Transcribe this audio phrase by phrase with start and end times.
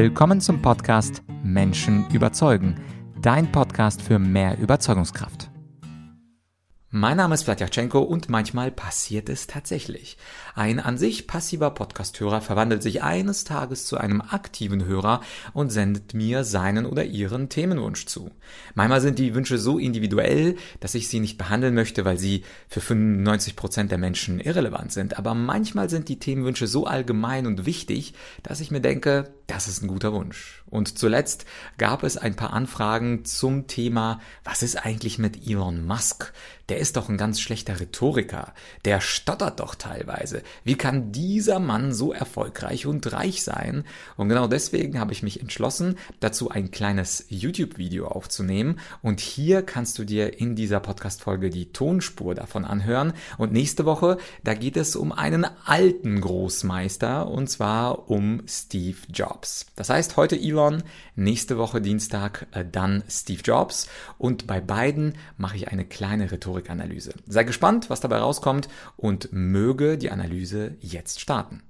[0.00, 2.76] Willkommen zum Podcast Menschen überzeugen,
[3.20, 5.50] dein Podcast für mehr Überzeugungskraft.
[6.90, 10.16] Mein Name ist Vladyachenko und manchmal passiert es tatsächlich.
[10.54, 15.20] Ein an sich passiver Podcasthörer verwandelt sich eines Tages zu einem aktiven Hörer
[15.52, 18.30] und sendet mir seinen oder ihren Themenwunsch zu.
[18.76, 22.80] Manchmal sind die Wünsche so individuell, dass ich sie nicht behandeln möchte, weil sie für
[22.80, 25.18] 95 Prozent der Menschen irrelevant sind.
[25.18, 29.82] Aber manchmal sind die Themenwünsche so allgemein und wichtig, dass ich mir denke, das ist
[29.82, 30.62] ein guter Wunsch.
[30.66, 31.46] Und zuletzt
[31.78, 36.34] gab es ein paar Anfragen zum Thema, was ist eigentlich mit Elon Musk?
[36.68, 38.52] Der ist doch ein ganz schlechter Rhetoriker.
[38.84, 40.42] Der stottert doch teilweise.
[40.64, 43.84] Wie kann dieser Mann so erfolgreich und reich sein?
[44.18, 48.80] Und genau deswegen habe ich mich entschlossen, dazu ein kleines YouTube-Video aufzunehmen.
[49.00, 53.14] Und hier kannst du dir in dieser Podcast-Folge die Tonspur davon anhören.
[53.38, 59.37] Und nächste Woche, da geht es um einen alten Großmeister, und zwar um Steve Jobs.
[59.76, 60.82] Das heißt, heute Elon,
[61.14, 63.88] nächste Woche Dienstag äh, dann Steve Jobs.
[64.18, 67.12] Und bei beiden mache ich eine kleine Rhetorik Rhetorikanalyse.
[67.26, 71.62] Sei gespannt, was dabei rauskommt und möge die Analyse jetzt starten.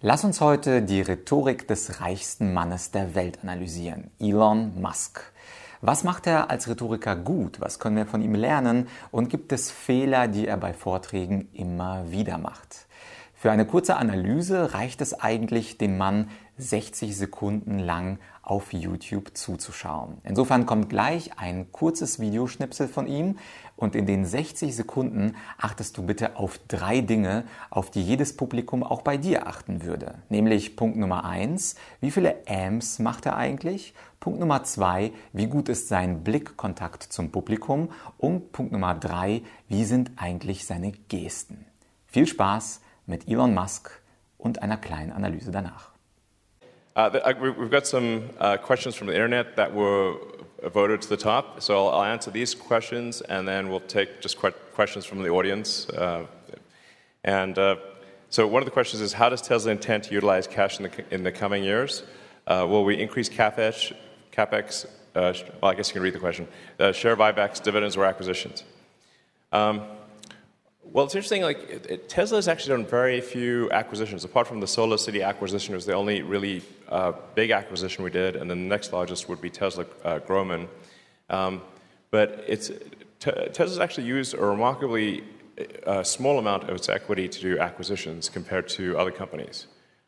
[0.00, 5.32] Lass uns heute die Rhetorik des reichsten Mannes der Welt analysieren, Elon Musk.
[5.80, 7.60] Was macht er als Rhetoriker gut?
[7.60, 8.88] Was können wir von ihm lernen?
[9.10, 12.86] Und gibt es Fehler, die er bei Vorträgen immer wieder macht?
[13.44, 20.16] Für eine kurze Analyse reicht es eigentlich, dem Mann 60 Sekunden lang auf YouTube zuzuschauen.
[20.24, 23.36] Insofern kommt gleich ein kurzes Videoschnipsel von ihm
[23.76, 28.82] und in den 60 Sekunden achtest du bitte auf drei Dinge, auf die jedes Publikum
[28.82, 30.14] auch bei dir achten würde.
[30.30, 33.92] Nämlich Punkt Nummer eins: wie viele Amps macht er eigentlich?
[34.20, 37.90] Punkt Nummer zwei: wie gut ist sein Blickkontakt zum Publikum?
[38.16, 41.66] Und Punkt Nummer drei: wie sind eigentlich seine Gesten?
[42.06, 43.90] Viel Spaß mit Elon Musk
[44.38, 45.94] und einer kleinen Analyse danach.
[46.96, 50.14] Uh, we've got some uh, questions from the internet that were
[50.72, 51.60] voted to the top.
[51.60, 55.88] So I'll, answer these questions and then we'll take just questions from the audience.
[55.88, 56.26] Uh,
[57.24, 57.76] and uh,
[58.30, 61.14] so one of the questions is how does Tesla intend to utilize cash in the,
[61.14, 62.04] in the coming years?
[62.46, 63.92] Uh, will we increase CapEx,
[64.32, 64.86] CapEx
[65.16, 66.46] uh, well, I guess you can read the question,
[66.92, 68.64] share buybacks, dividends, or acquisitions?
[69.52, 69.82] Um,
[70.94, 71.42] well, it's interesting.
[71.42, 74.22] Like it, it, Tesla has actually done very few acquisitions.
[74.22, 78.36] Apart from the Solar City acquisition, was the only really uh, big acquisition we did,
[78.36, 80.68] and then the next largest would be Tesla uh, Groman.
[81.28, 81.62] Um,
[82.12, 82.70] but it's
[83.18, 85.24] Tesla's actually used a remarkably
[85.84, 89.66] uh, small amount of its equity to do acquisitions compared to other companies.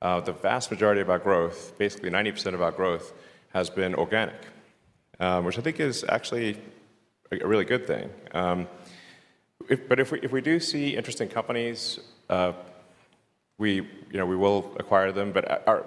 [0.00, 3.12] Uh, the vast majority of our growth, basically 90% of our growth,
[3.52, 4.46] has been organic,
[5.18, 6.56] um, which I think is actually
[7.32, 8.10] a, a really good thing.
[8.30, 8.68] Um,
[9.68, 11.98] if, but if we, if we do see interesting companies,
[12.28, 12.52] uh,
[13.58, 13.86] we, you
[14.18, 15.84] know, we will acquire them, but our,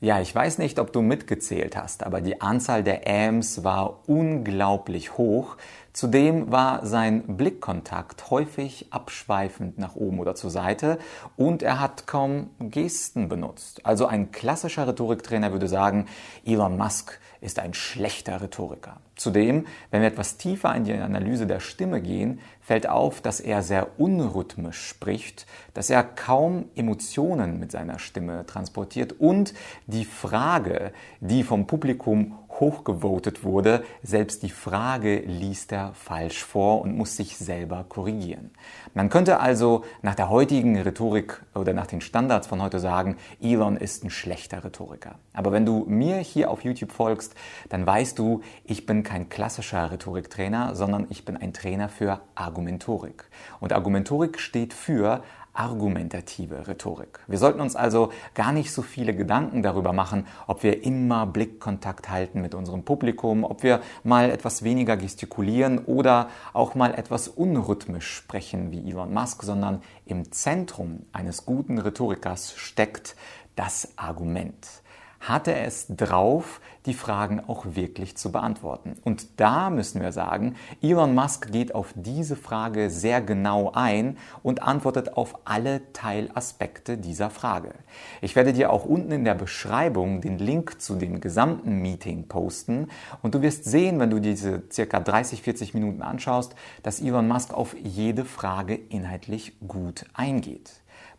[0.00, 5.16] Ja, ich weiß nicht, ob du mitgezählt hast, aber die Anzahl der AMs war unglaublich
[5.16, 5.56] hoch.
[5.94, 10.98] Zudem war sein Blickkontakt häufig abschweifend nach oben oder zur Seite
[11.36, 13.86] und er hat kaum Gesten benutzt.
[13.86, 16.04] Also ein klassischer Rhetoriktrainer würde sagen,
[16.44, 19.00] Elon Musk ist ein schlechter Rhetoriker.
[19.14, 23.62] Zudem, wenn wir etwas tiefer in die Analyse der Stimme gehen, fällt auf, dass er
[23.62, 29.54] sehr unrhythmisch spricht, dass er kaum Emotionen mit seiner Stimme transportiert und
[29.86, 36.96] die Frage, die vom Publikum hochgevotet wurde, selbst die Frage liest er falsch vor und
[36.96, 38.50] muss sich selber korrigieren.
[38.94, 43.76] Man könnte also nach der heutigen Rhetorik oder nach den Standards von heute sagen, Elon
[43.76, 45.16] ist ein schlechter Rhetoriker.
[45.34, 47.34] Aber wenn du mir hier auf YouTube folgst,
[47.68, 53.24] dann weißt du, ich bin kein klassischer Rhetoriktrainer, sondern ich bin ein Trainer für Argumentorik.
[53.60, 55.22] Und Argumentorik steht für
[55.56, 57.20] argumentative Rhetorik.
[57.26, 62.08] Wir sollten uns also gar nicht so viele Gedanken darüber machen, ob wir immer Blickkontakt
[62.08, 68.08] halten mit unserem Publikum, ob wir mal etwas weniger gestikulieren oder auch mal etwas unrhythmisch
[68.08, 73.16] sprechen wie Elon Musk, sondern im Zentrum eines guten Rhetorikers steckt
[73.56, 74.82] das Argument
[75.20, 78.96] hat er es drauf, die Fragen auch wirklich zu beantworten.
[79.02, 84.62] Und da müssen wir sagen, Elon Musk geht auf diese Frage sehr genau ein und
[84.62, 87.70] antwortet auf alle Teilaspekte dieser Frage.
[88.20, 92.88] Ich werde dir auch unten in der Beschreibung den Link zu dem gesamten Meeting posten
[93.22, 97.52] und du wirst sehen, wenn du diese circa 30, 40 Minuten anschaust, dass Elon Musk
[97.52, 100.70] auf jede Frage inhaltlich gut eingeht.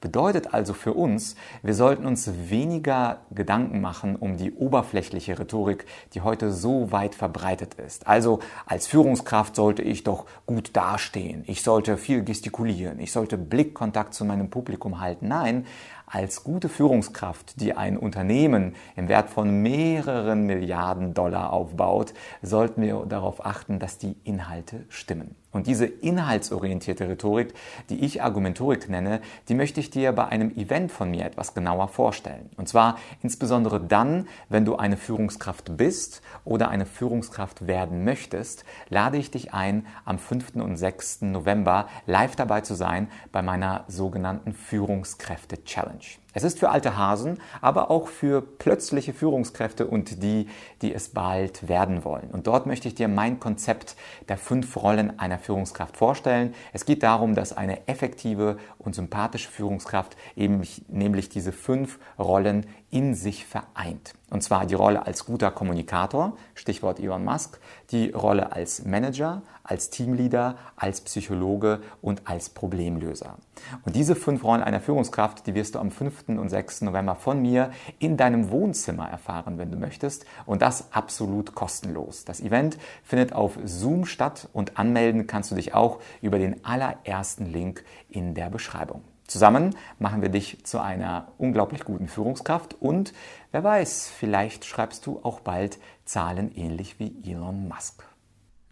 [0.00, 6.20] Bedeutet also für uns, wir sollten uns weniger Gedanken machen um die oberflächliche Rhetorik, die
[6.20, 8.06] heute so weit verbreitet ist.
[8.06, 14.12] Also als Führungskraft sollte ich doch gut dastehen, ich sollte viel gestikulieren, ich sollte Blickkontakt
[14.12, 15.28] zu meinem Publikum halten.
[15.28, 15.66] Nein,
[16.06, 23.06] als gute Führungskraft, die ein Unternehmen im Wert von mehreren Milliarden Dollar aufbaut, sollten wir
[23.06, 25.34] darauf achten, dass die Inhalte stimmen.
[25.56, 27.54] Und diese inhaltsorientierte Rhetorik,
[27.88, 31.88] die ich Argumentorik nenne, die möchte ich dir bei einem Event von mir etwas genauer
[31.88, 32.50] vorstellen.
[32.58, 39.16] Und zwar insbesondere dann, wenn du eine Führungskraft bist oder eine Führungskraft werden möchtest, lade
[39.16, 40.56] ich dich ein, am 5.
[40.56, 41.22] und 6.
[41.22, 46.04] November live dabei zu sein bei meiner sogenannten Führungskräfte Challenge.
[46.36, 50.48] Es ist für alte Hasen, aber auch für plötzliche Führungskräfte und die,
[50.82, 52.28] die es bald werden wollen.
[52.30, 53.96] Und dort möchte ich dir mein Konzept
[54.28, 56.52] der fünf Rollen einer Führungskraft vorstellen.
[56.74, 63.14] Es geht darum, dass eine effektive und sympathische Führungskraft eben nämlich diese fünf Rollen in
[63.14, 64.14] sich vereint.
[64.30, 67.60] Und zwar die Rolle als guter Kommunikator, Stichwort Elon Musk,
[67.90, 73.36] die Rolle als Manager, als Teamleader, als Psychologe und als Problemlöser.
[73.84, 76.28] Und diese fünf Rollen einer Führungskraft, die wirst du am 5.
[76.28, 76.82] und 6.
[76.82, 80.24] November von mir in deinem Wohnzimmer erfahren, wenn du möchtest.
[80.44, 82.24] Und das absolut kostenlos.
[82.24, 87.46] Das Event findet auf Zoom statt und anmelden kannst du dich auch über den allerersten
[87.46, 89.02] Link in der Beschreibung.
[89.26, 93.12] Zusammen machen wir dich zu einer unglaublich guten Führungskraft und
[93.50, 98.04] wer weiß, vielleicht schreibst du auch bald Zahlen ähnlich wie Elon Musk.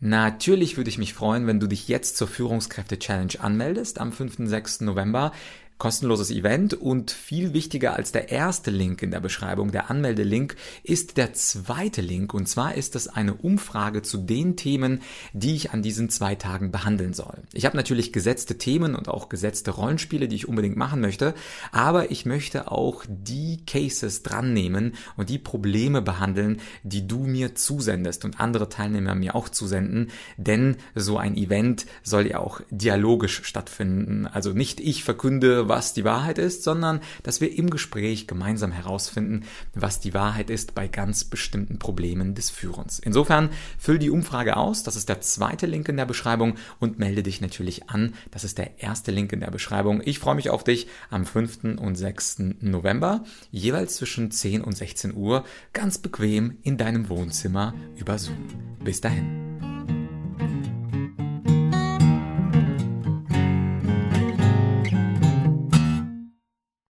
[0.00, 4.40] Natürlich würde ich mich freuen, wenn du dich jetzt zur Führungskräfte-Challenge anmeldest am 5.
[4.40, 4.82] und 6.
[4.82, 5.32] November
[5.78, 11.16] kostenloses Event und viel wichtiger als der erste Link in der Beschreibung, der Anmeldelink, ist
[11.16, 15.82] der zweite Link und zwar ist das eine Umfrage zu den Themen, die ich an
[15.82, 17.42] diesen zwei Tagen behandeln soll.
[17.52, 21.34] Ich habe natürlich gesetzte Themen und auch gesetzte Rollenspiele, die ich unbedingt machen möchte,
[21.72, 27.56] aber ich möchte auch die Cases dran nehmen und die Probleme behandeln, die du mir
[27.56, 33.42] zusendest und andere Teilnehmer mir auch zusenden, denn so ein Event soll ja auch dialogisch
[33.44, 34.26] stattfinden.
[34.26, 39.44] Also nicht ich verkünde, was die Wahrheit ist, sondern dass wir im Gespräch gemeinsam herausfinden,
[39.74, 42.98] was die Wahrheit ist bei ganz bestimmten Problemen des Führens.
[42.98, 47.22] Insofern füll die Umfrage aus, das ist der zweite Link in der Beschreibung und melde
[47.22, 50.02] dich natürlich an, das ist der erste Link in der Beschreibung.
[50.04, 51.78] Ich freue mich auf dich am 5.
[51.78, 52.36] und 6.
[52.60, 58.48] November, jeweils zwischen 10 und 16 Uhr, ganz bequem in deinem Wohnzimmer über Zoom.
[58.82, 59.53] Bis dahin.